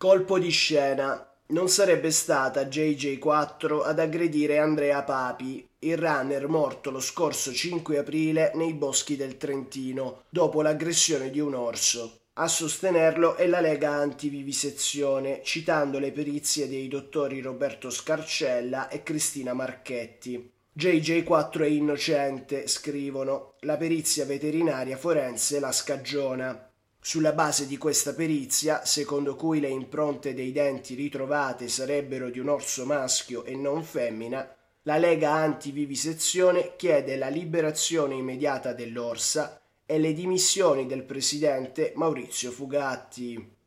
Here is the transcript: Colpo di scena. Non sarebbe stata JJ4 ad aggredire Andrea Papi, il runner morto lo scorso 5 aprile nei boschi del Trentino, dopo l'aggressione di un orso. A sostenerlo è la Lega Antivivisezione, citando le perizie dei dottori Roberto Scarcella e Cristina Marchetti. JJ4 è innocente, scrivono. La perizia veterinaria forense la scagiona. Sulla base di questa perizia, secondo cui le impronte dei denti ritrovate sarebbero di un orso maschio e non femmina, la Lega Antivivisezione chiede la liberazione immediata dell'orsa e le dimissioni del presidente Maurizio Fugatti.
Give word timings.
Colpo 0.00 0.38
di 0.38 0.48
scena. 0.48 1.30
Non 1.48 1.68
sarebbe 1.68 2.10
stata 2.10 2.62
JJ4 2.62 3.84
ad 3.84 3.98
aggredire 3.98 4.56
Andrea 4.56 5.02
Papi, 5.02 5.68
il 5.80 5.98
runner 5.98 6.48
morto 6.48 6.90
lo 6.90 7.00
scorso 7.00 7.52
5 7.52 7.98
aprile 7.98 8.50
nei 8.54 8.72
boschi 8.72 9.14
del 9.14 9.36
Trentino, 9.36 10.22
dopo 10.30 10.62
l'aggressione 10.62 11.28
di 11.28 11.38
un 11.38 11.52
orso. 11.52 12.20
A 12.38 12.48
sostenerlo 12.48 13.36
è 13.36 13.46
la 13.46 13.60
Lega 13.60 13.90
Antivivisezione, 13.90 15.42
citando 15.44 15.98
le 15.98 16.12
perizie 16.12 16.66
dei 16.66 16.88
dottori 16.88 17.42
Roberto 17.42 17.90
Scarcella 17.90 18.88
e 18.88 19.02
Cristina 19.02 19.52
Marchetti. 19.52 20.50
JJ4 20.74 21.60
è 21.60 21.66
innocente, 21.66 22.68
scrivono. 22.68 23.56
La 23.60 23.76
perizia 23.76 24.24
veterinaria 24.24 24.96
forense 24.96 25.60
la 25.60 25.72
scagiona. 25.72 26.69
Sulla 27.02 27.32
base 27.32 27.66
di 27.66 27.78
questa 27.78 28.12
perizia, 28.12 28.84
secondo 28.84 29.34
cui 29.34 29.58
le 29.58 29.68
impronte 29.68 30.34
dei 30.34 30.52
denti 30.52 30.94
ritrovate 30.94 31.66
sarebbero 31.66 32.28
di 32.28 32.38
un 32.38 32.50
orso 32.50 32.84
maschio 32.84 33.44
e 33.44 33.56
non 33.56 33.82
femmina, 33.82 34.54
la 34.82 34.98
Lega 34.98 35.32
Antivivisezione 35.32 36.76
chiede 36.76 37.16
la 37.16 37.28
liberazione 37.28 38.16
immediata 38.16 38.74
dell'orsa 38.74 39.60
e 39.86 39.98
le 39.98 40.12
dimissioni 40.12 40.86
del 40.86 41.04
presidente 41.04 41.92
Maurizio 41.96 42.50
Fugatti. 42.50 43.59